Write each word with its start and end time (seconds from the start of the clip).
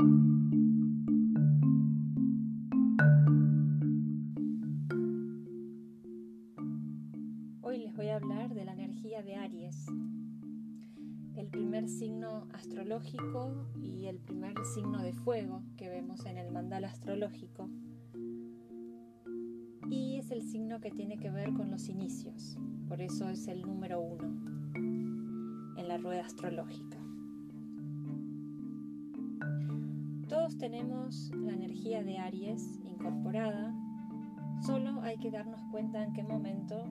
Hoy 0.00 0.08
les 7.78 7.94
voy 7.94 8.08
a 8.08 8.16
hablar 8.16 8.52
de 8.52 8.64
la 8.64 8.72
energía 8.72 9.22
de 9.22 9.36
Aries, 9.36 9.86
el 11.36 11.46
primer 11.46 11.88
signo 11.88 12.48
astrológico 12.52 13.68
y 13.76 14.06
el 14.06 14.18
primer 14.18 14.54
signo 14.74 15.00
de 15.00 15.12
fuego 15.12 15.62
que 15.76 15.88
vemos 15.88 16.26
en 16.26 16.38
el 16.38 16.50
mandal 16.50 16.84
astrológico. 16.84 17.70
Y 19.88 20.16
es 20.16 20.32
el 20.32 20.42
signo 20.42 20.80
que 20.80 20.90
tiene 20.90 21.18
que 21.18 21.30
ver 21.30 21.52
con 21.52 21.70
los 21.70 21.88
inicios, 21.88 22.58
por 22.88 23.00
eso 23.00 23.28
es 23.28 23.46
el 23.46 23.62
número 23.62 24.00
uno 24.00 24.26
en 25.76 25.86
la 25.86 25.98
rueda 25.98 26.26
astrológica. 26.26 26.93
Tenemos 30.64 31.30
la 31.42 31.52
energía 31.52 32.02
de 32.02 32.16
Aries 32.16 32.80
incorporada, 32.86 33.74
solo 34.64 35.02
hay 35.02 35.18
que 35.18 35.30
darnos 35.30 35.60
cuenta 35.70 36.02
en 36.02 36.14
qué 36.14 36.22
momento 36.22 36.86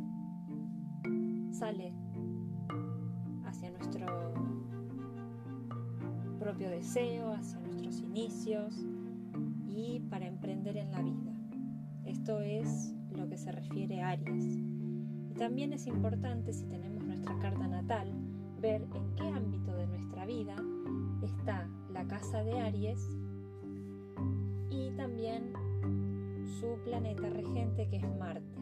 sale 1.50 1.92
hacia 3.46 3.72
nuestro 3.72 4.06
propio 6.38 6.70
deseo, 6.70 7.34
hacia 7.34 7.62
nuestros 7.62 8.00
inicios 8.02 8.76
y 9.66 10.02
para 10.02 10.28
emprender 10.28 10.78
en 10.78 10.92
la 10.92 11.02
vida. 11.02 11.34
Esto 12.06 12.42
es 12.42 12.94
lo 13.10 13.28
que 13.28 13.40
se 13.40 13.52
refiere 13.52 14.04
a 14.04 14.10
Aries. 14.10 14.56
Y 15.32 15.34
también 15.34 15.74
es 15.74 15.88
importante, 15.88 16.54
si 16.54 16.68
tenemos 16.68 17.04
nuestra 17.04 17.40
carta 17.40 17.68
natal, 17.68 18.14
ver 18.62 18.88
en 18.94 19.16
qué 19.16 19.28
ámbito 19.30 19.76
de 19.76 19.88
nuestra 19.88 20.28
vida 20.28 20.58
está 21.24 21.68
la 21.92 22.06
casa 22.06 22.44
de 22.44 22.60
Aries 22.60 23.10
y 24.74 24.92
también 24.98 25.54
su 26.60 26.78
planeta 26.84 27.30
regente 27.30 27.88
que 27.90 27.98
es 27.98 28.18
Marte. 28.18 28.60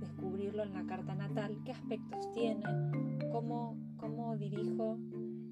Descubrirlo 0.00 0.62
en 0.62 0.74
la 0.74 0.84
carta 0.84 1.14
natal, 1.14 1.58
qué 1.64 1.72
aspectos 1.72 2.30
tiene, 2.32 2.62
cómo, 3.32 3.76
cómo 3.96 4.36
dirijo 4.36 4.98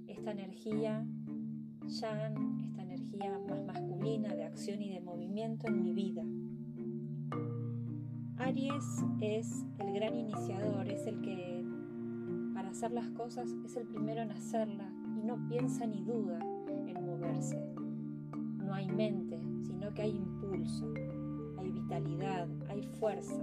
esta 0.08 0.32
energía 0.32 1.06
yang, 1.86 2.64
esta 2.66 2.82
energía 2.82 3.38
más 3.48 3.64
masculina 3.64 4.34
de 4.34 4.44
acción 4.44 4.82
y 4.82 4.92
de 4.92 5.00
movimiento 5.00 5.66
en 5.68 5.82
mi 5.82 5.92
vida. 5.92 6.22
Aries 8.36 9.04
es 9.20 9.64
el 9.78 9.94
gran 9.94 10.14
iniciador, 10.14 10.88
es 10.88 11.06
el 11.06 11.20
que 11.22 11.64
para 12.54 12.70
hacer 12.70 12.92
las 12.92 13.08
cosas 13.10 13.48
es 13.64 13.76
el 13.76 13.86
primero 13.86 14.20
en 14.20 14.32
hacerlas 14.32 14.92
y 15.16 15.22
no 15.22 15.48
piensa 15.48 15.86
ni 15.86 16.02
duda 16.02 16.40
en 16.68 17.06
moverse. 17.06 17.56
No 18.58 18.74
hay 18.74 18.86
mente, 18.88 19.38
sino 19.66 19.92
que 19.94 20.02
hay 20.02 20.16
impulso, 20.16 20.92
hay 21.58 21.70
vitalidad, 21.70 22.48
hay 22.68 22.82
fuerza, 22.82 23.42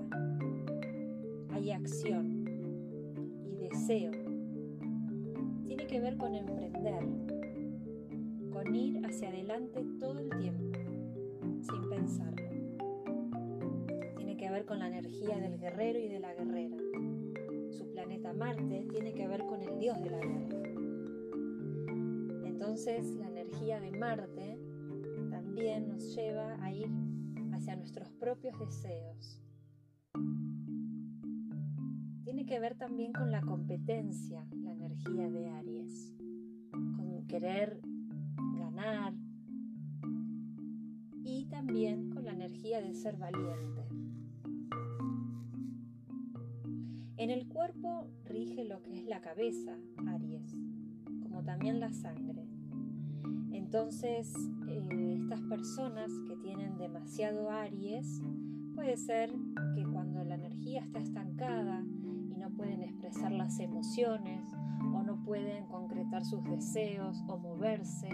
hay 1.50 1.72
acción 1.72 2.46
y 3.46 3.56
deseo. 3.56 4.12
Tiene 5.66 5.88
que 5.88 6.00
ver 6.00 6.18
con 6.18 6.36
emprender, 6.36 7.06
con 8.52 8.76
ir 8.76 9.06
hacia 9.06 9.30
adelante 9.30 9.86
todo 10.00 10.20
el 10.20 10.30
tiempo, 10.30 10.80
sin 11.62 11.90
pensarlo 11.90 12.40
que 14.40 14.50
ver 14.50 14.66
con 14.66 14.80
la 14.80 14.88
energía 14.88 15.38
del 15.38 15.60
guerrero 15.60 16.00
y 16.00 16.08
de 16.08 16.20
la 16.22 16.34
guerrera. 16.34 16.78
Su 17.72 17.92
planeta 17.92 18.32
Marte 18.32 18.88
tiene 18.90 19.14
que 19.14 19.28
ver 19.28 19.46
con 19.46 19.62
el 19.62 19.78
dios 19.80 20.02
de 20.02 20.10
la 20.10 20.20
guerra. 20.20 20.60
Entonces 22.46 23.16
la 23.18 23.28
energía 23.28 23.82
de 23.82 23.92
Marte 23.92 24.49
también 25.60 25.90
nos 25.90 26.16
lleva 26.16 26.56
a 26.64 26.72
ir 26.72 26.88
hacia 27.52 27.76
nuestros 27.76 28.10
propios 28.14 28.58
deseos. 28.58 29.42
Tiene 32.24 32.46
que 32.46 32.62
ver 32.62 32.78
también 32.78 33.12
con 33.12 33.30
la 33.30 33.42
competencia, 33.42 34.48
la 34.54 34.72
energía 34.72 35.30
de 35.30 35.50
Aries, 35.50 36.16
con 36.72 37.28
querer 37.28 37.82
ganar 38.58 39.14
y 41.26 41.46
también 41.48 42.10
con 42.12 42.24
la 42.24 42.32
energía 42.32 42.80
de 42.80 42.94
ser 42.94 43.18
valiente. 43.18 43.86
En 47.18 47.32
el 47.32 47.50
cuerpo 47.50 48.08
rige 48.24 48.64
lo 48.64 48.82
que 48.82 48.94
es 48.94 49.04
la 49.04 49.20
cabeza, 49.20 49.78
Aries, 50.08 50.56
como 51.22 51.44
también 51.44 51.82
la 51.82 51.92
sangre. 51.92 52.49
Entonces, 53.72 54.34
eh, 54.68 55.16
estas 55.22 55.42
personas 55.42 56.12
que 56.28 56.36
tienen 56.38 56.76
demasiado 56.80 57.52
Aries, 57.52 58.20
puede 58.74 58.98
ser 58.98 59.30
que 59.76 59.84
cuando 59.84 60.24
la 60.24 60.34
energía 60.34 60.82
está 60.82 60.98
estancada 60.98 61.84
y 62.32 62.36
no 62.36 62.50
pueden 62.50 62.82
expresar 62.82 63.32
las 63.32 63.60
emociones 63.60 64.44
o 64.92 65.04
no 65.04 65.24
pueden 65.24 65.68
concretar 65.68 66.26
sus 66.26 66.44
deseos 66.46 67.24
o 67.28 67.38
moverse, 67.38 68.10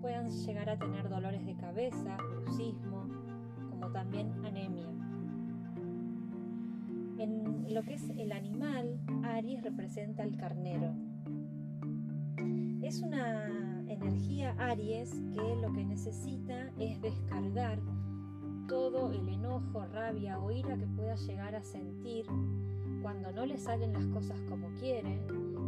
puedan 0.00 0.28
llegar 0.28 0.68
a 0.68 0.76
tener 0.76 1.08
dolores 1.08 1.46
de 1.46 1.54
cabeza, 1.54 2.16
bruxismo, 2.16 3.06
como 3.70 3.92
también 3.92 4.32
anemia. 4.44 4.88
En 7.18 7.72
lo 7.72 7.80
que 7.84 7.94
es 7.94 8.08
el 8.08 8.32
animal, 8.32 8.98
Aries 9.22 9.62
representa 9.62 10.24
al 10.24 10.36
carnero. 10.36 10.96
Es 12.82 13.00
una 13.02 13.53
energía 14.04 14.54
Aries 14.58 15.10
que 15.32 15.56
lo 15.62 15.72
que 15.72 15.84
necesita 15.84 16.70
es 16.78 17.00
descargar 17.00 17.78
todo 18.68 19.10
el 19.12 19.28
enojo, 19.28 19.86
rabia 19.86 20.38
o 20.38 20.50
ira 20.50 20.76
que 20.76 20.86
pueda 20.86 21.14
llegar 21.16 21.54
a 21.54 21.62
sentir 21.62 22.26
cuando 23.02 23.32
no 23.32 23.46
le 23.46 23.56
salen 23.56 23.92
las 23.92 24.06
cosas 24.06 24.40
como 24.42 24.68
quiere, 24.78 25.26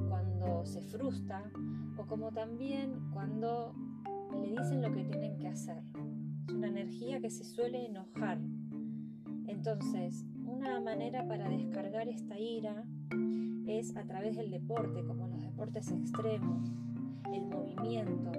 cuando 0.09 0.65
se 0.67 0.83
frustra 0.83 1.51
o 1.97 2.07
como 2.07 2.31
también 2.31 3.11
cuando 3.13 3.75
le 4.43 4.51
dicen 4.51 4.83
lo 4.83 4.93
que 4.93 5.05
tienen 5.05 5.39
que 5.39 5.49
hacer. 5.49 5.83
Es 6.47 6.55
una 6.55 6.69
energía 6.69 7.21
que 7.21 7.31
se 7.31 7.45
suele 7.45 7.87
enojar. 7.87 8.39
Entonces, 9.47 10.27
una 10.45 10.81
manera 10.81 11.27
para 11.27 11.49
descargar 11.49 12.09
esta 12.09 12.39
ira 12.39 12.85
es 13.67 13.97
a 13.97 14.05
través 14.05 14.37
del 14.37 14.51
deporte, 14.51 15.05
como 15.05 15.27
los 15.27 15.43
deportes 15.43 15.91
extremos, 15.91 16.71
el 17.33 17.47
movimiento, 17.47 18.33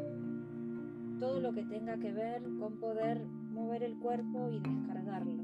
todo 1.20 1.40
lo 1.40 1.54
que 1.54 1.64
tenga 1.64 1.98
que 1.98 2.12
ver 2.12 2.44
con 2.60 2.78
poder 2.80 3.26
mover 3.52 3.84
el 3.84 3.98
cuerpo 3.98 4.50
y 4.52 4.60
descargarlo. 4.60 5.44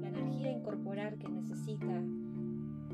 La 0.00 0.08
energía 0.08 0.52
incorporar 0.52 1.18
que 1.18 1.28
necesita 1.28 2.02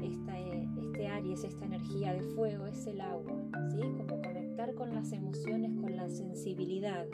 esta, 0.03 0.39
este 0.39 1.09
Aries, 1.09 1.45
esta 1.45 1.65
energía 1.65 2.13
de 2.15 2.23
fuego, 2.35 2.67
es 2.67 2.87
el 2.87 3.01
agua, 3.01 3.33
¿sí? 3.71 3.81
Como 3.81 4.23
conectar 4.23 4.75
con 4.75 4.95
las 4.95 5.13
emociones, 5.13 5.73
con 5.81 5.97
la 5.97 6.09
sensibilidad, 6.09 7.07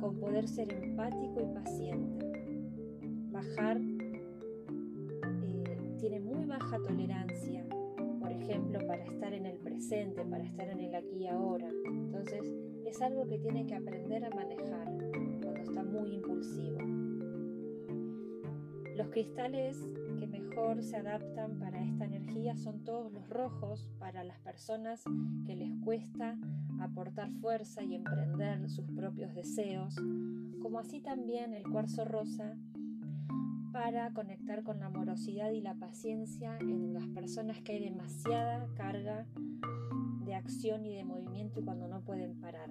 con 0.00 0.18
poder 0.18 0.48
ser 0.48 0.72
empático 0.72 1.40
y 1.40 1.54
paciente, 1.54 2.26
bajar 3.30 3.80
tiene 6.00 6.20
muy 6.20 6.46
baja 6.46 6.78
tolerancia, 6.78 7.66
ejemplo, 8.40 8.78
para 8.86 9.04
estar 9.04 9.32
en 9.32 9.46
el 9.46 9.58
presente, 9.58 10.24
para 10.24 10.44
estar 10.44 10.68
en 10.68 10.80
el 10.80 10.94
aquí 10.94 11.16
y 11.16 11.26
ahora. 11.26 11.68
Entonces, 11.86 12.42
es 12.86 13.00
algo 13.02 13.26
que 13.26 13.38
tiene 13.38 13.66
que 13.66 13.74
aprender 13.74 14.24
a 14.24 14.30
manejar 14.30 14.86
cuando 15.42 15.60
está 15.60 15.82
muy 15.82 16.14
impulsivo. 16.14 16.78
Los 18.96 19.08
cristales 19.08 19.78
que 20.18 20.26
mejor 20.26 20.82
se 20.82 20.96
adaptan 20.96 21.58
para 21.58 21.82
esta 21.82 22.04
energía 22.04 22.56
son 22.56 22.84
todos 22.84 23.12
los 23.12 23.28
rojos 23.28 23.88
para 23.98 24.24
las 24.24 24.38
personas 24.40 25.02
que 25.46 25.56
les 25.56 25.72
cuesta 25.84 26.36
aportar 26.80 27.30
fuerza 27.40 27.82
y 27.82 27.94
emprender 27.94 28.68
sus 28.68 28.86
propios 28.90 29.34
deseos, 29.34 29.94
como 30.60 30.78
así 30.78 31.00
también 31.00 31.54
el 31.54 31.62
cuarzo 31.62 32.04
rosa 32.04 32.56
para 33.72 34.12
conectar 34.12 34.62
con 34.62 34.80
la 34.80 34.86
amorosidad 34.86 35.50
y 35.52 35.60
la 35.60 35.74
paciencia 35.74 36.56
en 36.60 36.92
las 36.92 37.06
personas 37.08 37.60
que 37.62 37.72
hay 37.72 37.84
demasiada 37.84 38.68
carga 38.74 39.26
de 40.24 40.34
acción 40.34 40.84
y 40.84 40.94
de 40.94 41.04
movimiento 41.04 41.60
y 41.60 41.64
cuando 41.64 41.88
no 41.88 42.02
pueden 42.02 42.40
parar. 42.40 42.70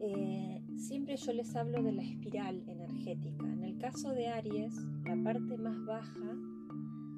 Eh, 0.00 0.62
siempre 0.76 1.16
yo 1.16 1.32
les 1.32 1.54
hablo 1.56 1.82
de 1.82 1.92
la 1.92 2.02
espiral 2.02 2.62
energética. 2.68 3.46
En 3.46 3.64
el 3.64 3.78
caso 3.78 4.10
de 4.10 4.28
Aries, 4.28 4.74
la 5.04 5.16
parte 5.22 5.56
más 5.56 5.84
baja 5.86 6.36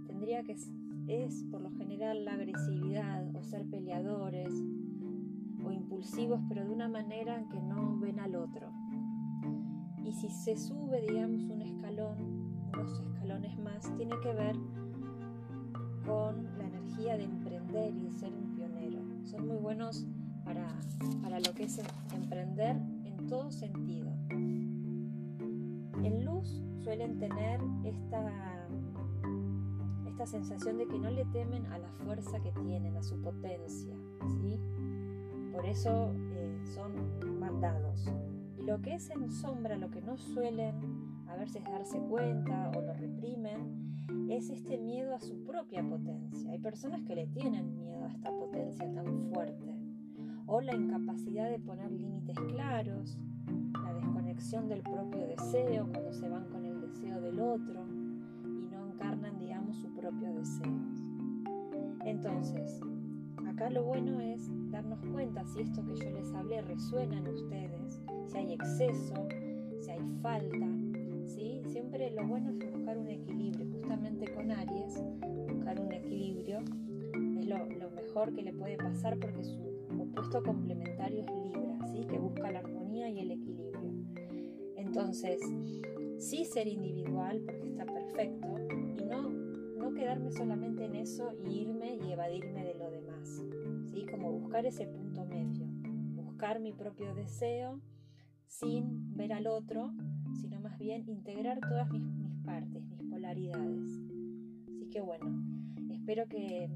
tendría 0.07 0.43
que 0.43 0.57
es 1.09 1.45
por 1.51 1.61
lo 1.61 1.71
general 1.73 2.25
la 2.25 2.35
agresividad 2.35 3.35
o 3.35 3.43
ser 3.43 3.67
peleadores 3.67 4.51
o 5.65 5.73
impulsivos, 5.73 6.41
pero 6.49 6.65
de 6.65 6.71
una 6.71 6.89
manera 6.89 7.45
que 7.51 7.61
no 7.61 7.99
ven 7.99 8.21
al 8.21 8.37
otro. 8.37 8.73
Y 10.07 10.13
si 10.13 10.29
se 10.31 10.57
sube, 10.57 11.03
digamos, 11.03 11.43
un 11.51 11.63
escalón, 11.63 12.17
unos 12.73 13.01
escalones 13.01 13.59
más, 13.59 13.93
tiene 13.97 14.15
que 14.23 14.33
ver 14.33 14.57
con 16.07 16.45
la 16.59 16.65
energía 16.65 17.17
de 17.17 17.25
emprender 17.25 17.93
y 17.93 18.05
de 18.05 18.13
ser 18.13 18.33
un 18.33 18.55
pionero. 18.55 19.01
Son 19.25 19.49
muy 19.49 19.57
buenos 19.57 20.07
para, 20.45 20.65
para 21.23 21.41
lo 21.41 21.53
que 21.55 21.65
es 21.65 21.81
emprender 22.15 22.77
en 23.05 23.27
todo 23.27 23.51
sentido. 23.51 24.13
En 24.31 26.25
luz 26.25 26.63
suelen 26.85 27.19
tener 27.19 27.61
esta, 27.85 28.69
esta 30.07 30.27
sensación 30.27 30.79
de 30.79 30.87
que 30.87 31.01
no 31.01 31.11
le 31.11 31.25
temen 31.27 31.67
a 31.67 31.79
la 31.79 31.91
fuerza 32.05 32.39
que 32.41 32.53
tienen, 32.53 32.97
a 32.97 33.03
su 33.03 33.21
potencia. 33.21 33.97
¿sí? 34.41 34.61
Por 35.53 35.67
eso 35.67 36.13
eh, 36.31 36.61
son 36.73 37.41
mandados. 37.41 38.09
Lo 38.67 38.83
que 38.83 38.95
es 38.95 39.11
en 39.11 39.31
sombra, 39.31 39.77
lo 39.77 39.93
que 39.93 40.01
no 40.01 40.17
suelen 40.17 40.75
a 41.29 41.37
veces 41.37 41.63
darse 41.63 42.01
cuenta 42.01 42.73
o 42.77 42.81
lo 42.81 42.95
reprimen, 42.95 44.29
es 44.29 44.51
este 44.51 44.77
miedo 44.77 45.15
a 45.15 45.21
su 45.21 45.45
propia 45.45 45.89
potencia. 45.89 46.51
Hay 46.51 46.59
personas 46.59 47.03
que 47.05 47.15
le 47.15 47.29
tienen 47.29 47.77
miedo 47.77 48.05
a 48.05 48.09
esta 48.09 48.31
potencia 48.33 48.93
tan 48.93 49.31
fuerte. 49.31 49.73
O 50.47 50.61
la 50.61 50.75
incapacidad 50.75 51.49
de 51.49 51.61
poner 51.61 51.93
límites 51.93 52.37
claros, 52.41 53.17
la 53.85 53.95
desconexión 53.95 54.69
del 54.69 54.83
propio 54.83 55.25
deseo 55.29 55.89
cuando 55.93 56.13
se 56.13 56.29
van 56.29 56.49
con 56.49 56.65
el 56.65 56.81
deseo 56.81 57.21
del 57.21 57.39
otro 57.39 57.87
y 58.45 58.67
no 58.67 58.85
encarnan, 58.85 59.39
digamos, 59.39 59.77
su 59.77 59.95
propio 59.95 60.33
deseo. 60.35 60.81
Entonces, 62.05 62.81
acá 63.57 63.71
lo 63.71 63.85
bueno 63.85 64.21
es 64.21 64.51
darnos 64.71 64.99
cuenta 65.15 65.43
si 65.47 65.63
esto 65.63 65.83
que 65.87 65.97
yo 65.97 66.11
les 66.11 66.31
hablé 66.35 66.61
resuena 66.61 67.17
en 67.17 67.27
ustedes, 67.27 67.99
si 68.27 68.37
hay 68.37 68.53
exceso, 68.53 69.15
si 69.81 69.91
hay 69.91 70.01
falta, 70.21 70.67
¿sí? 71.25 71.63
Siempre 71.67 72.11
lo 72.11 72.27
bueno 72.27 72.51
es 72.51 72.71
buscar 72.71 72.99
un 72.99 73.09
equilibrio, 73.09 73.67
justamente 73.73 74.31
con 74.35 74.51
Aries, 74.51 75.03
buscar 75.55 75.81
un 75.81 75.91
equilibrio 75.91 76.59
es 77.39 77.47
lo, 77.47 77.91
mejor 77.93 78.35
que 78.35 78.43
le 78.43 78.53
puede 78.53 78.77
pasar 78.77 79.19
porque 79.19 79.43
su 79.43 79.59
opuesto 79.99 80.43
complementario 80.43 81.21
es 81.21 81.27
Libra, 81.27 81.79
¿sí? 81.91 82.05
que 82.07 82.19
busca 82.19 82.51
la 82.51 82.59
armonía 82.59 83.09
y 83.09 83.21
el 83.21 83.31
equilibrio. 83.31 83.91
Entonces, 84.77 85.41
sí 86.19 86.45
ser 86.45 86.67
individual 86.67 87.41
porque 87.47 87.69
está 87.69 87.87
perfecto 87.87 88.49
y 88.99 89.05
no, 89.05 89.31
no 89.31 89.95
quedarme 89.95 90.31
solamente 90.31 90.85
en 90.85 90.97
eso 90.97 91.33
y 91.47 91.61
irme 91.61 91.97
y 91.97 92.13
evadirme 92.13 92.65
de 92.65 92.76
como 94.05 94.31
buscar 94.33 94.67
ese 94.67 94.87
punto 94.87 95.25
medio, 95.25 95.67
buscar 96.15 96.61
mi 96.61 96.73
propio 96.73 97.15
deseo 97.15 97.81
sin 98.47 99.17
ver 99.17 99.33
al 99.33 99.47
otro, 99.47 99.93
sino 100.41 100.61
más 100.61 100.79
bien 100.79 101.09
integrar 101.09 101.61
todas 101.61 101.91
mis, 101.91 102.03
partes, 102.45 102.87
mis 102.87 103.03
polaridades. 103.11 103.91
Así 104.69 104.89
que 104.91 105.01
bueno, 105.01 105.27
espero 105.91 106.29
que 106.29 106.71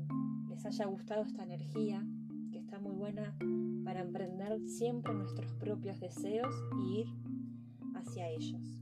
les 0.48 0.64
haya 0.64 0.86
gustado 0.86 1.22
esta 1.22 1.42
energía, 1.42 2.04
que 2.50 2.58
está 2.58 2.78
muy 2.78 2.94
buena 2.94 3.36
para 3.84 4.00
emprender 4.00 4.60
siempre 4.66 5.14
nuestros 5.14 5.52
propios 5.54 6.00
deseos 6.00 6.54
y 6.84 7.00
ir 7.00 7.06
hacia 7.94 8.28
ellos. 8.28 8.79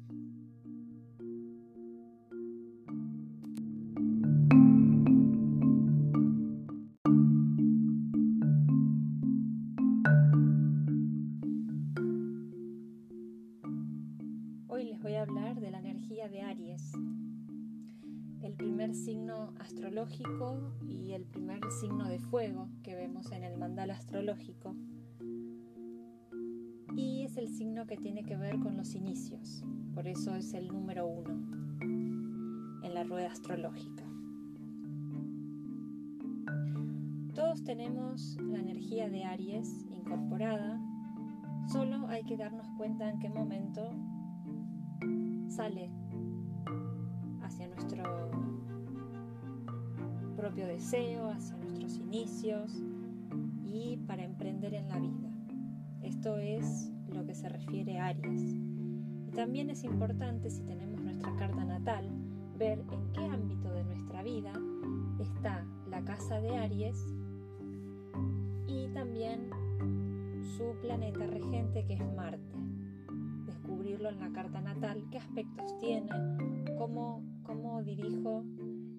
Y 20.87 21.13
el 21.13 21.25
primer 21.25 21.61
signo 21.81 22.09
de 22.09 22.19
fuego 22.19 22.69
que 22.83 22.95
vemos 22.95 23.31
en 23.33 23.45
el 23.45 23.57
mandal 23.57 23.91
astrológico. 23.91 24.75
Y 26.97 27.23
es 27.23 27.37
el 27.37 27.49
signo 27.49 27.87
que 27.87 27.97
tiene 27.97 28.25
que 28.25 28.37
ver 28.37 28.59
con 28.59 28.77
los 28.77 28.95
inicios, 28.95 29.65
por 29.95 30.09
eso 30.09 30.35
es 30.35 30.53
el 30.55 30.69
número 30.69 31.07
uno 31.07 31.31
en 31.81 32.95
la 32.95 33.05
rueda 33.05 33.31
astrológica. 33.31 34.05
Todos 37.35 37.63
tenemos 37.63 38.37
la 38.43 38.59
energía 38.59 39.09
de 39.09 39.25
Aries 39.25 39.87
incorporada, 39.91 40.81
solo 41.69 42.09
hay 42.09 42.25
que 42.25 42.37
darnos 42.37 42.69
cuenta 42.77 43.09
en 43.09 43.21
qué 43.21 43.29
momento 43.29 43.93
sale 45.59 45.91
hacia 47.43 47.67
nuestro 47.67 48.05
propio 50.37 50.69
deseo, 50.69 51.31
hacia 51.31 51.57
nuestros 51.57 51.97
inicios 51.97 52.81
y 53.65 53.97
para 54.07 54.23
emprender 54.23 54.75
en 54.75 54.89
la 54.89 55.01
vida. 55.01 55.29
Esto 56.03 56.39
es 56.39 56.93
lo 57.13 57.27
que 57.27 57.35
se 57.35 57.49
refiere 57.49 57.99
a 57.99 58.07
Aries. 58.07 58.55
Y 59.27 59.33
también 59.35 59.69
es 59.71 59.83
importante, 59.83 60.49
si 60.49 60.63
tenemos 60.63 61.01
nuestra 61.01 61.35
carta 61.35 61.65
natal, 61.65 62.09
ver 62.57 62.79
en 62.93 63.13
qué 63.13 63.25
ámbito 63.25 63.73
de 63.73 63.83
nuestra 63.83 64.23
vida 64.23 64.53
está 65.19 65.67
la 65.91 66.05
casa 66.05 66.41
de 66.41 66.57
Aries 66.57 67.05
y 68.69 68.87
también 68.95 69.51
su 70.57 70.73
planeta 70.83 71.27
regente 71.27 71.85
que 71.85 71.95
es 71.95 72.15
Marte. 72.15 72.58
Descubrirlo 73.99 74.25
en 74.25 74.33
la 74.33 74.41
carta 74.41 74.61
natal, 74.61 75.05
qué 75.11 75.19
aspectos 75.19 75.77
tiene, 75.81 76.09
cómo, 76.79 77.21
cómo 77.43 77.83
dirijo 77.83 78.45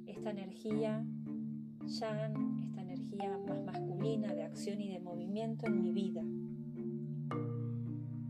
esta 0.06 0.32
energía 0.32 1.06
Yang, 1.86 2.64
esta 2.66 2.82
energía 2.82 3.40
más 3.48 3.64
masculina 3.64 4.34
de 4.34 4.44
acción 4.44 4.82
y 4.82 4.90
de 4.90 5.00
movimiento 5.00 5.68
en 5.68 5.82
mi 5.82 5.94
vida. 5.94 6.22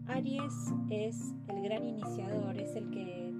Aries 0.05 0.53
es 0.91 1.33
el 1.47 1.63
gran 1.63 1.83
iniciador, 1.83 2.55
es 2.55 2.75
el 2.75 2.91
que 2.91 3.33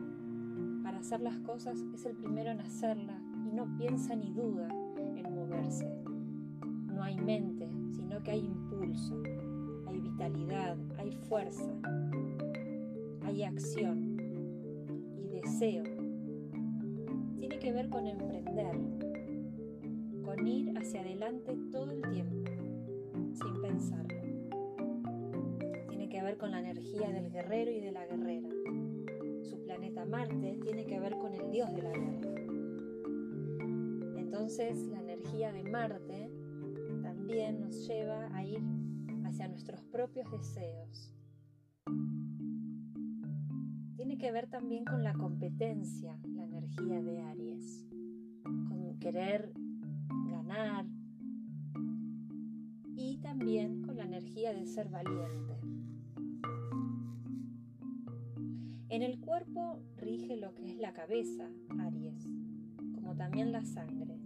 para 0.81 0.97
hacer 0.97 1.21
las 1.21 1.37
cosas 1.39 1.77
es 1.93 2.05
el 2.05 2.15
primero 2.15 2.49
en 2.49 2.61
hacerla 2.61 3.21
y 3.47 3.55
no 3.55 3.77
piensa 3.77 4.15
ni 4.15 4.31
duda 4.31 4.69
en 4.95 5.35
moverse. 5.35 5.87
No 6.95 7.03
hay 7.03 7.15
mente, 7.17 7.69
sino 7.91 8.23
que 8.23 8.31
hay 8.31 8.39
impulso, 8.39 9.21
hay 9.87 9.99
vitalidad, 9.99 10.77
hay 10.97 11.11
fuerza, 11.11 11.71
hay 13.29 13.43
acción 13.43 14.17
y 15.15 15.39
deseo. 15.39 15.83
Tiene 17.37 17.59
que 17.59 17.71
ver 17.71 17.87
con 17.89 18.07
emprender, 18.07 18.75
con 20.23 20.47
ir 20.47 20.75
hacia 20.75 21.01
adelante 21.01 21.55
todo 21.71 21.91
el 21.91 22.01
tiempo, 22.09 22.49
sin 23.33 23.61
pensarlo. 23.61 24.19
Tiene 25.89 26.09
que 26.09 26.23
ver 26.23 26.37
con 26.37 26.49
la 26.49 26.59
energía 26.59 27.11
del 27.11 27.29
guerrero 27.31 27.69
y 27.69 27.79
de 27.79 27.91
la 27.91 28.07
guerrera. 28.07 28.49
Su 29.43 29.61
planeta 29.63 30.05
Marte 30.05 30.57
tiene 30.63 30.87
que 30.87 30.99
ver 30.99 31.15
con 31.19 31.31
el 31.35 31.51
dios 31.51 31.71
de 31.75 31.83
la 31.83 31.91
guerra. 31.91 32.33
Entonces 34.17 34.87
la 34.87 35.01
energía 35.01 35.53
de 35.53 35.63
Marte 35.65 36.31
también 37.03 37.61
nos 37.61 37.87
lleva 37.87 38.35
a 38.35 38.43
ir 38.43 38.63
hacia 39.23 39.47
nuestros 39.47 39.83
propios 39.83 40.31
deseos. 40.31 41.18
Que 44.19 44.31
ver 44.33 44.47
también 44.47 44.83
con 44.83 45.01
la 45.01 45.13
competencia, 45.13 46.19
la 46.35 46.43
energía 46.43 47.01
de 47.01 47.21
Aries, 47.21 47.87
con 48.43 48.99
querer 48.99 49.53
y 52.97 53.17
también 53.19 53.81
con 53.83 53.95
la 53.95 54.03
energía 54.03 54.53
de 54.53 54.65
ser 54.65 54.89
valiente. 54.89 55.57
En 58.89 59.03
el 59.03 59.21
cuerpo 59.21 59.79
rige 59.95 60.35
lo 60.35 60.53
que 60.53 60.65
es 60.65 60.77
la 60.77 60.91
cabeza, 60.91 61.49
Aries, 61.79 62.27
como 62.93 63.15
también 63.15 63.53
la 63.53 63.63
sangre. 63.63 64.19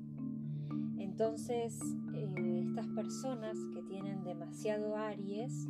Entonces, 0.98 1.80
eh, 2.16 2.64
estas 2.68 2.88
personas 2.88 3.58
que 3.76 3.84
tienen 3.84 4.24
demasiado 4.24 4.96
Aries, 4.96 5.68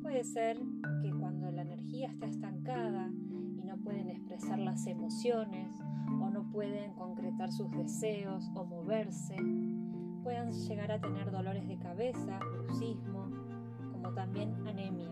puede 0.00 0.22
ser 0.22 0.60
que 1.02 1.10
cuando 1.10 1.50
la 1.50 1.62
energía 1.62 2.08
está 2.08 2.26
estancada 2.26 3.10
expresar 4.34 4.58
las 4.58 4.86
emociones 4.88 5.80
o 6.20 6.28
no 6.28 6.42
pueden 6.50 6.92
concretar 6.94 7.52
sus 7.52 7.70
deseos 7.70 8.50
o 8.54 8.64
moverse, 8.64 9.36
puedan 10.24 10.50
llegar 10.52 10.90
a 10.90 11.00
tener 11.00 11.30
dolores 11.30 11.68
de 11.68 11.78
cabeza, 11.78 12.40
bruxismo, 12.40 13.30
como 13.92 14.12
también 14.12 14.52
anemia. 14.66 15.10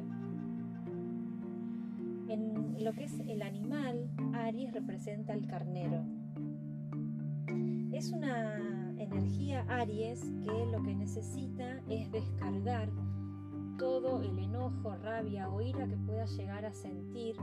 En 2.28 2.82
lo 2.82 2.92
que 2.94 3.04
es 3.04 3.20
el 3.20 3.42
animal, 3.42 4.10
Aries 4.34 4.72
representa 4.72 5.34
al 5.34 5.46
carnero. 5.46 6.04
Es 7.92 8.10
una 8.10 8.58
energía 8.98 9.64
Aries 9.68 10.20
que 10.42 10.66
lo 10.66 10.82
que 10.82 10.96
necesita 10.96 11.80
es 11.88 12.10
descargar 12.10 12.90
todo 13.78 14.20
el 14.20 14.36
enojo, 14.36 14.96
rabia 14.96 15.48
o 15.48 15.60
ira 15.60 15.86
que 15.86 15.96
pueda 15.96 16.24
llegar 16.24 16.64
a 16.64 16.72
sentir 16.72 17.36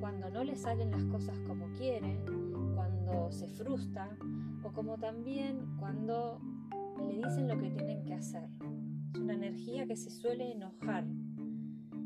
cuando 0.00 0.30
no 0.30 0.42
le 0.42 0.56
salen 0.56 0.90
las 0.90 1.04
cosas 1.04 1.38
como 1.40 1.66
quiere, 1.76 2.18
cuando 2.74 3.30
se 3.30 3.46
frustra 3.48 4.16
o 4.64 4.72
como 4.72 4.96
también 4.96 5.76
cuando 5.78 6.40
le 7.06 7.18
dicen 7.18 7.46
lo 7.46 7.58
que 7.58 7.70
tienen 7.70 8.02
que 8.04 8.14
hacer. 8.14 8.48
Es 9.12 9.20
una 9.20 9.34
energía 9.34 9.86
que 9.86 9.96
se 9.96 10.10
suele 10.10 10.52
enojar. 10.52 11.04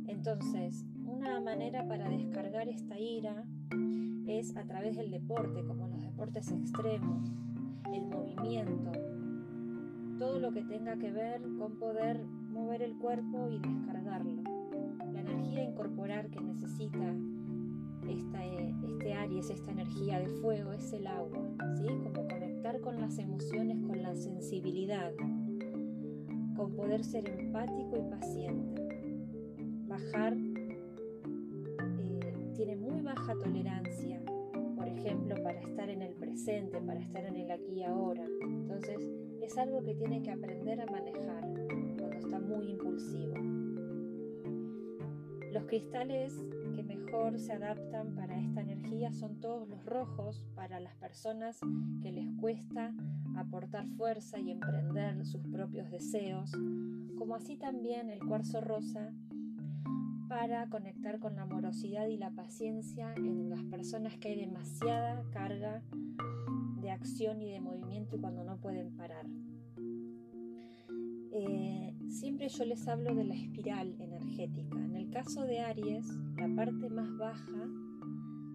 Entonces, 0.09 0.85
una 1.07 1.41
manera 1.41 1.87
para 1.87 2.09
descargar 2.09 2.69
esta 2.69 2.99
ira 2.99 3.45
es 4.27 4.57
a 4.57 4.65
través 4.65 4.97
del 4.97 5.11
deporte, 5.11 5.65
como 5.65 5.87
los 5.87 6.03
deportes 6.03 6.51
extremos, 6.51 7.31
el 7.93 8.07
movimiento, 8.07 8.93
todo 10.19 10.41
lo 10.41 10.53
que 10.53 10.63
tenga 10.63 10.97
que 10.97 11.13
ver 11.13 11.43
con 11.59 11.79
poder 11.79 12.25
mover 12.25 12.83
el 12.83 12.97
cuerpo 12.97 13.49
y 13.51 13.59
descargarlo. 13.59 14.43
La 15.13 15.21
energía 15.21 15.63
incorporar 15.63 16.31
que 16.31 16.41
necesita 16.41 17.15
esta, 18.09 18.45
este 18.45 19.15
Aries, 19.15 19.51
esta 19.51 19.71
energía 19.71 20.21
de 20.21 20.29
fuego, 20.29 20.73
es 20.73 20.93
el 20.93 21.07
agua, 21.07 21.49
¿sí? 21.77 21.87
Como 21.87 22.29
conectar 22.29 22.81
con 22.81 23.01
las 23.01 23.19
emociones, 23.19 23.79
con 23.87 24.03
la 24.03 24.15
sensibilidad, 24.15 25.13
con 26.57 26.73
poder 26.75 27.05
ser 27.05 27.29
empático 27.29 27.97
y 27.99 28.11
paciente. 28.11 28.83
Bajar 29.87 30.37
eh, 31.99 32.53
tiene 32.55 32.77
muy 32.77 33.01
baja 33.03 33.35
tolerancia, 33.35 34.21
por 34.77 34.89
ejemplo, 34.89 35.35
para 35.43 35.61
estar 35.61 35.89
en 35.89 36.03
el 36.03 36.15
presente, 36.15 36.81
para 36.81 37.01
estar 37.01 37.25
en 37.25 37.37
el 37.37 37.51
aquí 37.51 37.73
y 37.81 37.83
ahora. 37.83 38.25
Entonces, 38.43 39.07
es 39.43 39.59
algo 39.59 39.83
que 39.83 39.95
tiene 39.95 40.23
que 40.23 40.31
aprender 40.31 40.81
a 40.81 40.87
manejar 40.87 41.43
cuando 41.99 42.17
está 42.17 42.41
muy 42.41 42.71
impulsivo. 42.71 43.35
Los 45.53 45.65
cristales 45.67 46.35
que 46.75 46.83
mejor 46.83 47.39
se 47.39 47.53
adaptan 47.53 48.15
para 48.15 48.39
esta 48.39 48.61
energía 48.61 49.13
son 49.13 49.41
todos 49.41 49.69
los 49.69 49.85
rojos 49.85 50.45
para 50.55 50.81
las 50.81 50.95
personas 50.97 51.59
que 52.03 52.11
les 52.11 52.29
cuesta 52.41 52.93
aportar 53.37 53.87
fuerza 53.97 54.39
y 54.41 54.51
emprender 54.51 55.25
sus 55.25 55.47
propios 55.47 55.91
deseos, 55.91 56.51
como 57.17 57.37
así 57.37 57.57
también 57.57 58.11
el 58.11 58.19
cuarzo 58.21 58.61
rosa 58.61 59.13
para 60.29 60.69
conectar 60.69 61.21
con 61.21 61.37
la 61.37 61.43
amorosidad 61.43 62.09
y 62.09 62.17
la 62.17 62.31
paciencia 62.31 63.15
en 63.15 63.51
las 63.51 63.63
personas 63.65 64.17
que 64.19 64.29
hay 64.29 64.37
demasiada 64.37 65.25
carga 65.33 65.83
de 66.81 66.91
acción 66.91 67.41
y 67.41 67.53
de 67.53 67.61
movimiento 67.61 68.17
y 68.17 68.21
cuando 68.21 68.43
no 68.43 68.57
pueden 68.57 68.97
parar. 68.97 69.27
Eh, 71.37 71.93
siempre 72.11 72.49
yo 72.49 72.65
les 72.65 72.87
hablo 72.87 73.13
de 73.13 73.25
la 73.25 73.35
espiral 73.35 73.97
energética. 73.99 74.79
En 74.79 74.95
el 74.95 75.11
caso 75.11 75.43
de 75.43 75.59
Aries, 75.59 76.07
la 76.37 76.49
parte 76.55 76.89
más 76.91 77.09
baja 77.19 77.69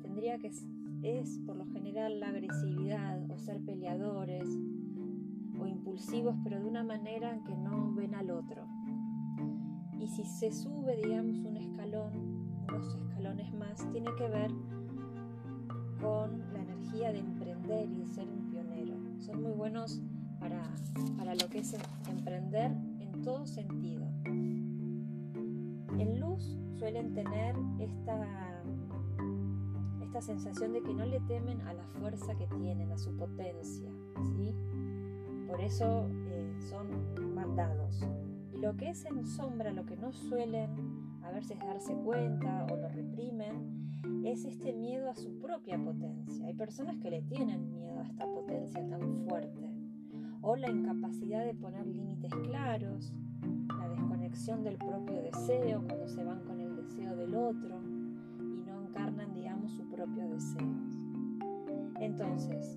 tendría 0.02 0.38
que 0.38 0.50
es 1.04 1.40
por 1.46 1.58
lo 1.58 1.66
general 1.66 2.22
la 2.22 2.30
agresividad 2.30 3.30
o 3.30 3.38
ser 3.38 3.60
peleadores 3.66 4.48
o 5.60 5.68
impulsivos, 5.68 6.38
pero 6.42 6.58
de 6.62 6.66
una 6.66 6.86
manera 6.86 7.44
que 7.46 7.54
no 7.54 7.94
ven 7.94 8.16
al 8.16 8.32
otro. 8.32 8.66
Y 10.00 10.08
si 10.08 10.24
se 10.24 10.54
sube, 10.54 10.96
digamos, 10.96 11.38
un 11.40 11.58
escalón, 11.58 12.14
unos 12.70 12.96
escalones 12.96 13.54
más, 13.56 13.92
tiene 13.92 14.10
que 14.18 14.30
ver 14.30 14.52
con 16.00 16.54
la 16.54 16.62
energía 16.62 17.12
de 17.12 17.20
emprender 17.20 17.90
y 17.90 17.98
de 17.98 18.08
ser 18.08 18.30
un 18.30 18.50
pionero. 18.50 18.96
Son 19.18 19.44
muy 19.44 19.52
buenos 19.52 20.02
para, 20.40 20.62
para 21.18 21.36
lo 21.36 21.48
que 21.50 21.60
es 21.60 21.76
emprender 22.10 22.72
en 23.00 23.22
todo 23.24 23.46
sentido. 23.46 24.06
En 24.26 26.20
luz 26.20 26.58
suelen 26.78 27.14
tener 27.14 27.56
esta, 27.80 28.64
esta 30.02 30.22
sensación 30.22 30.74
de 30.74 30.82
que 30.82 30.94
no 30.94 31.06
le 31.06 31.20
temen 31.22 31.62
a 31.62 31.74
la 31.74 31.84
fuerza 32.00 32.36
que 32.36 32.48
tienen, 32.48 32.92
a 32.92 32.98
su 32.98 33.16
potencia. 33.16 33.92
Por 35.50 35.62
eso 35.62 36.08
eh, 36.28 36.54
son 36.70 37.34
mandados. 37.34 38.00
Lo 38.54 38.78
que 38.78 38.90
es 38.90 39.04
en 39.06 39.26
sombra, 39.26 39.72
lo 39.72 39.86
que 39.86 39.98
no 39.98 40.12
suelen 40.12 40.70
a 41.24 41.32
veces 41.32 41.58
darse 41.60 41.94
cuenta 41.96 42.68
o 42.72 42.76
lo 42.76 42.88
reprimen, 42.88 44.24
es 44.26 44.46
este 44.46 44.74
miedo 44.74 45.10
a 45.10 45.16
su 45.16 45.40
propia 45.40 45.78
potencia. 45.78 46.46
Hay 46.46 46.54
personas 46.54 46.98
que 46.98 47.10
le 47.10 47.24
tienen 47.24 47.72
miedo 47.72 48.00
a 48.00 48.04
esta 48.04 48.26
potencia 48.26 48.88
tan 48.88 49.16
fuerte. 49.28 49.69
O 50.42 50.56
la 50.56 50.70
incapacidad 50.70 51.46
de 51.46 51.54
poner 51.54 51.86
límites 51.86 52.32
claros, 52.44 53.14
la 53.78 53.90
desconexión 53.90 54.64
del 54.64 54.78
propio 54.78 55.22
deseo 55.22 55.84
cuando 55.88 56.08
se 56.08 56.24
van 56.24 56.40
con 56.46 56.60
el 56.60 56.76
deseo 56.76 57.16
del 57.16 57.36
otro 57.36 57.82
y 58.40 58.62
no 58.66 58.82
encarnan, 58.82 59.34
digamos, 59.34 59.72
su 59.74 59.84
propio 59.90 60.28
deseo. 60.30 60.74
Entonces, 62.00 62.76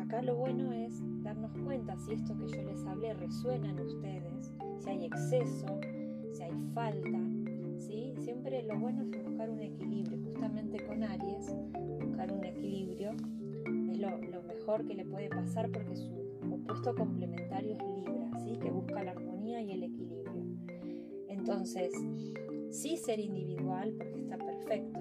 acá 0.00 0.22
lo 0.22 0.36
bueno 0.36 0.72
es 0.72 1.02
darnos 1.22 1.52
cuenta 1.64 1.96
si 1.98 2.14
esto 2.14 2.36
que 2.36 2.48
yo 2.48 2.62
les 2.62 2.84
hablé 2.86 3.14
resuena 3.14 3.70
en 3.70 3.80
ustedes, 3.80 4.52
si 4.78 4.90
hay 4.90 5.04
exceso, 5.04 5.66
si 6.32 6.42
hay 6.42 6.54
falta, 6.72 7.20
¿sí? 7.78 8.14
Siempre 8.18 8.62
lo 8.62 8.78
bueno 8.78 9.02
es 9.02 9.24
buscar 9.24 9.50
un 9.50 9.60
equilibrio, 9.60 10.18
justamente 10.24 10.84
con 10.86 11.02
Aries, 11.02 11.54
buscar 12.00 12.32
un 12.32 12.44
equilibrio 12.44 13.12
es 13.90 13.98
lo, 13.98 14.42
mejor 14.42 14.86
que 14.86 14.94
le 14.94 15.04
puede 15.04 15.28
pasar 15.28 15.70
porque 15.70 15.96
su 15.96 16.25
opuesto 16.56 16.94
complementario 16.94 17.76
es 17.76 17.82
Libra, 17.82 18.30
¿sí? 18.44 18.58
Que 18.58 18.70
busca 18.70 19.02
la 19.02 19.12
armonía 19.12 19.62
y 19.62 19.72
el 19.72 19.82
equilibrio. 19.84 20.44
Entonces, 21.28 21.92
sí 22.70 22.96
ser 22.96 23.20
individual 23.20 23.94
porque 23.96 24.20
está 24.20 24.36
perfecto 24.36 24.98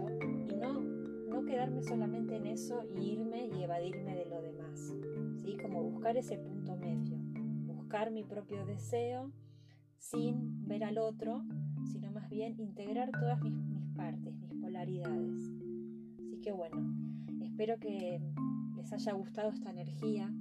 y 0.48 0.56
no, 0.56 0.82
no 0.82 1.46
quedarme 1.46 1.82
solamente 1.82 2.36
en 2.36 2.46
eso 2.46 2.84
y 2.98 3.14
irme 3.14 3.48
y 3.48 3.64
evadirme 3.64 4.16
de 4.16 4.26
lo 4.26 4.42
demás, 4.42 4.96
¿sí? 5.42 5.58
Como 5.62 5.84
buscar 5.84 6.18
ese 6.18 6.38
punto 6.38 6.76
medio, 6.78 7.18
buscar 7.66 8.12
mi 8.12 8.24
propio 8.24 8.66
deseo 8.66 9.32
sin 9.98 10.68
ver 10.68 10.84
al 10.84 10.98
otro, 10.98 11.44
sino 11.92 12.12
más 12.12 12.30
bien 12.30 12.60
integrar 12.60 13.10
todas 13.12 13.42
mis, 13.42 13.54
partes, 13.96 14.38
mis 14.38 14.54
polaridades. 14.62 15.52
Así 16.20 16.40
que 16.42 16.52
bueno, 16.52 16.78
espero 17.42 17.80
que 17.80 18.22
les 18.76 18.94
haya 18.94 19.14
gustado 19.14 19.50
esta 19.50 19.72
energía, 19.72 20.32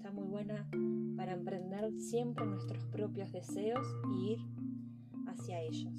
está 0.00 0.12
muy 0.12 0.28
buena 0.28 0.66
para 1.14 1.34
emprender 1.34 1.92
siempre 2.00 2.46
nuestros 2.46 2.86
propios 2.86 3.30
deseos 3.32 3.86
y 4.10 4.32
ir 4.32 4.38
hacia 5.26 5.60
ellos. 5.60 5.92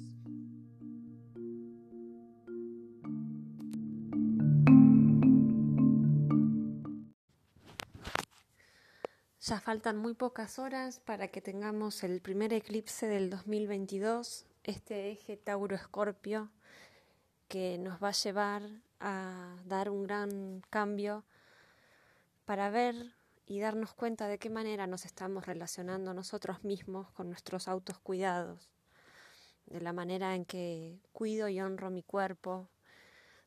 Ya 9.40 9.60
faltan 9.60 9.98
muy 9.98 10.14
pocas 10.14 10.58
horas 10.58 10.98
para 10.98 11.28
que 11.28 11.40
tengamos 11.40 12.02
el 12.02 12.20
primer 12.20 12.52
eclipse 12.52 13.06
del 13.06 13.30
2022, 13.30 14.46
este 14.64 15.12
eje 15.12 15.36
Tauro-Escorpio 15.36 16.50
que 17.46 17.78
nos 17.78 18.02
va 18.02 18.08
a 18.08 18.12
llevar 18.12 18.62
a 18.98 19.54
dar 19.64 19.90
un 19.90 20.02
gran 20.02 20.62
cambio 20.70 21.22
para 22.44 22.68
ver 22.68 23.21
y 23.46 23.60
darnos 23.60 23.94
cuenta 23.94 24.28
de 24.28 24.38
qué 24.38 24.50
manera 24.50 24.86
nos 24.86 25.04
estamos 25.04 25.46
relacionando 25.46 26.14
nosotros 26.14 26.64
mismos 26.64 27.10
con 27.12 27.28
nuestros 27.28 27.68
autos 27.68 27.98
cuidados, 27.98 28.70
de 29.66 29.80
la 29.80 29.92
manera 29.92 30.34
en 30.34 30.44
que 30.44 31.00
cuido 31.12 31.48
y 31.48 31.60
honro 31.60 31.90
mi 31.90 32.02
cuerpo, 32.02 32.68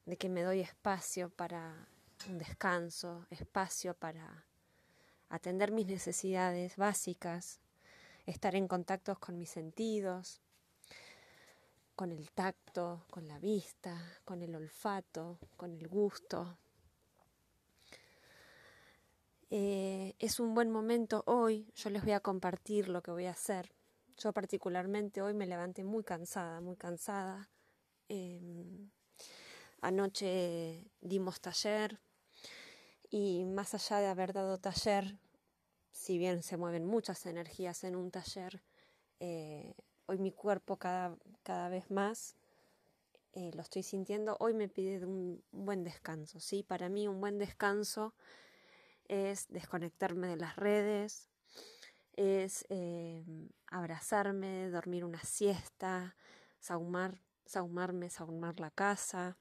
de 0.05 0.17
que 0.17 0.29
me 0.29 0.43
doy 0.43 0.59
espacio 0.61 1.29
para 1.29 1.87
un 2.29 2.37
descanso, 2.37 3.25
espacio 3.29 3.93
para 3.93 4.45
atender 5.29 5.71
mis 5.71 5.87
necesidades 5.87 6.77
básicas, 6.77 7.59
estar 8.25 8.55
en 8.55 8.67
contacto 8.67 9.15
con 9.19 9.37
mis 9.37 9.49
sentidos, 9.49 10.41
con 11.95 12.11
el 12.11 12.31
tacto, 12.31 13.05
con 13.09 13.27
la 13.27 13.39
vista, 13.39 13.97
con 14.25 14.41
el 14.41 14.55
olfato, 14.55 15.39
con 15.55 15.73
el 15.73 15.87
gusto. 15.87 16.57
Eh, 19.57 20.17
es 20.19 20.41
un 20.41 20.53
buen 20.53 20.69
momento 20.69 21.24
hoy, 21.27 21.71
yo 21.75 21.89
les 21.89 22.03
voy 22.03 22.12
a 22.12 22.19
compartir 22.19 22.89
lo 22.89 23.01
que 23.01 23.12
voy 23.12 23.24
a 23.24 23.31
hacer. 23.31 23.71
Yo 24.17 24.33
particularmente 24.33 25.21
hoy 25.21 25.33
me 25.33 25.45
levanté 25.45 25.85
muy 25.85 26.03
cansada, 26.03 26.59
muy 26.59 26.75
cansada. 26.75 27.50
Em, 28.09 28.89
anoche 29.79 30.91
dimos 31.00 31.39
taller, 31.39 32.01
y 33.09 33.45
más 33.45 33.74
allá 33.74 34.01
de 34.01 34.07
haber 34.07 34.33
dado 34.33 34.57
taller, 34.57 35.17
si 35.93 36.17
bien 36.17 36.43
se 36.43 36.57
mueven 36.57 36.85
muchas 36.85 37.25
energías 37.25 37.85
en 37.85 37.95
un 37.95 38.12
taller, 38.12 38.62
eh, 39.21 39.74
hoy 40.05 40.17
mi 40.17 40.33
cuerpo 40.33 40.75
cada, 40.75 41.15
cada 41.43 41.69
vez 41.69 41.89
más 41.89 42.35
eh, 43.31 43.51
lo 43.53 43.62
estoy 43.62 43.83
sintiendo, 43.83 44.35
hoy 44.41 44.53
me 44.53 44.67
pide 44.67 45.05
un, 45.05 45.41
buen 45.53 45.85
descanso. 45.85 46.41
¿sí? 46.41 46.62
Para 46.62 46.89
mí 46.89 47.07
un 47.07 47.21
buen 47.21 47.38
descanso 47.38 48.13
es 49.07 49.47
desconectarme 49.50 50.27
de 50.27 50.38
las 50.38 50.55
redes, 50.55 51.29
es 52.13 52.65
eh, 52.69 53.24
abrazarme, 53.67 54.69
dormir 54.69 55.03
una 55.03 55.21
siesta, 55.21 56.15
saumar, 56.59 57.21
saumarme, 57.45 58.09
saumar 58.09 58.59
la 58.59 58.71
casa, 58.71 59.38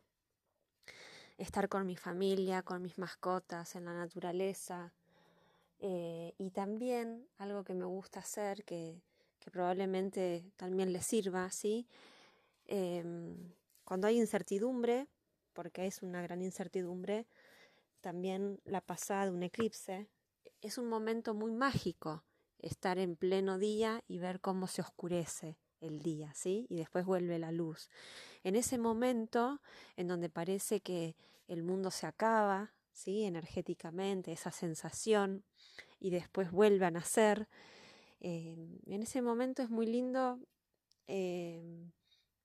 estar 1.39 1.69
con 1.69 1.87
mi 1.87 1.97
familia, 1.97 2.63
con 2.63 2.83
mis 2.83 2.99
mascotas, 2.99 3.75
en 3.77 3.85
la 3.85 3.95
naturaleza. 3.95 4.93
Eh, 5.81 6.35
y 6.39 6.51
también 6.51 7.27
algo 7.39 7.65
que 7.65 7.75
me 7.75 7.85
gusta 7.85 8.21
hacer, 8.21 8.65
que, 8.65 9.03
que 9.39 9.51
probablemente 9.51 10.51
también 10.57 10.93
les 10.93 11.07
sirva, 11.07 11.51
¿sí? 11.51 11.87
Em, 12.67 13.53
cuando 13.85 14.07
hay 14.07 14.19
incertidumbre, 14.19 15.07
porque 15.53 15.87
es 15.87 16.03
una 16.03 16.23
gran 16.23 16.41
incertidumbre, 16.43 17.27
también 18.05 18.61
la 18.67 18.83
pasada 18.83 19.25
de 19.25 19.31
un 19.31 19.43
eclipse, 19.43 20.11
es 20.61 20.77
un 20.77 20.91
momento 20.91 21.33
muy 21.33 21.53
mágico 21.53 22.23
estar 22.59 22.99
en 22.99 23.17
pleno 23.17 23.57
día 23.57 24.05
y 24.07 24.19
ver 24.19 24.43
cómo 24.43 24.67
se 24.67 24.83
oscurece 24.83 25.57
el 25.81 26.03
día, 26.03 26.31
¿sí? 26.35 26.67
Y 26.69 26.77
después 26.77 27.07
vuelve 27.07 27.39
la 27.39 27.51
luz. 27.51 27.89
En 28.43 28.57
ese 28.57 28.77
momento 28.77 29.63
en 29.97 30.07
donde 30.07 30.29
parece 30.29 30.83
que 30.83 31.17
el 31.49 31.63
mundo 31.63 31.91
se 31.91 32.07
acaba, 32.07 32.75
¿sí? 32.93 33.25
Energéticamente, 33.25 34.33
esa 34.33 34.53
sensación, 34.53 35.43
y 35.99 36.11
después 36.11 36.51
vuelve 36.51 36.85
a 36.85 36.91
nacer, 36.91 37.49
eh, 38.21 38.81
en 38.85 39.03
ese 39.03 39.23
momento 39.23 39.63
es 39.63 39.71
muy 39.71 39.87
lindo 39.87 40.39
eh, 41.07 41.91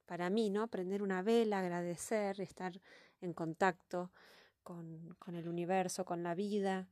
para 0.05 0.29
mí, 0.29 0.49
¿no? 0.51 0.69
Prender 0.69 1.03
una 1.03 1.21
vela, 1.21 1.59
agradecer, 1.59 2.39
estar 2.39 2.79
en 3.19 3.33
contacto 3.33 4.13
con, 5.17 5.35
el 5.35 5.47
universo, 5.47 6.05
con 6.05 6.21
la 6.21 6.35
vida. 6.35 6.87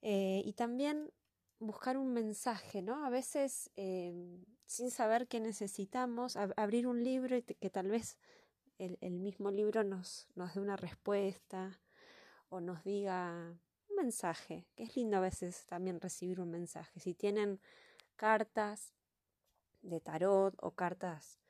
Eh, 0.00 0.42
y 0.44 0.54
también 0.54 1.12
buscar 1.58 1.98
un 1.98 2.12
mensaje, 2.14 2.80
¿no? 2.80 3.04
A 3.04 3.10
veces, 3.10 3.70
sin 3.74 4.90
saber 4.90 5.28
qué 5.28 5.40
necesitamos, 5.40 6.36
abrir 6.36 6.86
un 6.86 7.04
libro 7.04 7.36
y 7.36 7.42
que 7.42 7.68
tal 7.68 7.88
vez 7.88 8.18
el, 8.78 8.96
el, 9.02 9.18
mismo 9.18 9.50
libro 9.50 9.84
nos, 9.84 10.26
nos 10.34 10.54
dé 10.54 10.60
una 10.60 10.76
respuesta 10.76 11.78
o 12.48 12.60
nos 12.60 12.82
diga 12.82 13.58
un 13.90 13.96
mensaje, 13.96 14.66
que 14.74 14.84
es 14.84 14.96
lindo 14.96 15.18
a 15.18 15.20
veces 15.20 15.66
también 15.66 16.00
recibir 16.00 16.40
un 16.40 16.50
mensaje. 16.50 16.98
Si 16.98 17.12
tienen 17.12 17.60
cartas 18.16 18.94
de 19.82 20.00
tarot 20.00 20.54
o 20.62 20.70
cartas 20.70 21.40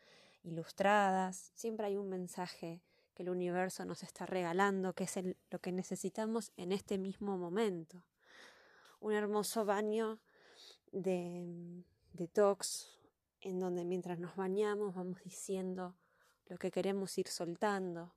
ilustradas, 0.43 1.53
siempre 1.55 1.87
hay 1.87 1.97
un 1.97 2.09
mensaje 2.09 2.83
el 3.21 3.29
universo 3.29 3.85
nos 3.85 4.03
está 4.03 4.25
regalando, 4.25 4.95
que 4.95 5.05
es 5.05 5.15
lo 5.51 5.59
que 5.59 5.73
necesitamos 5.73 6.53
en 6.57 6.73
este 6.73 6.97
mismo 6.97 7.37
momento. 7.37 8.03
Un 8.99 9.13
hermoso 9.13 9.67
baño 9.67 10.21
de 10.91 11.85
detox 12.15 12.99
en 13.43 13.61
donde 13.61 13.85
mientras 13.85 14.19
nos 14.19 14.37
bañamos 14.37 14.95
vamos 14.95 15.23
diciendo 15.23 15.97
lo 16.47 16.57
que 16.57 16.71
queremos 16.71 17.17
ir 17.19 17.29
soltando, 17.29 18.15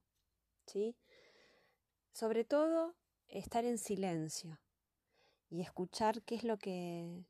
¿sí? 0.65 0.95
Sobre 2.13 2.45
todo, 2.45 2.95
estar 3.27 3.65
en 3.65 3.77
silencio 3.77 4.61
y 5.49 5.61
escuchar 5.61 6.21
qué 6.23 6.35
es 6.35 6.45
lo 6.45 6.57
que, 6.57 7.25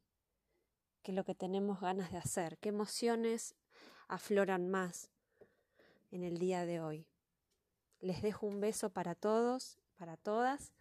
qué 1.01 1.11
es 1.11 1.15
lo 1.15 1.23
que 1.23 1.33
tenemos 1.33 1.81
ganas 1.81 2.11
de 2.11 2.19
hacer, 2.19 2.59
qué 2.59 2.69
emociones 2.69 3.55
afloran 4.07 4.69
más 4.69 5.09
en 6.11 6.23
el 6.23 6.37
día 6.37 6.67
de 6.67 6.79
hoy. 6.79 7.07
Les 8.03 8.21
dejo 8.21 8.45
un 8.45 8.59
beso 8.59 8.89
para 8.89 9.15
todos, 9.15 9.77
para 9.95 10.17
todas 10.17 10.73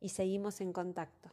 y 0.00 0.10
seguimos 0.10 0.60
en 0.60 0.74
contacto. 0.74 1.30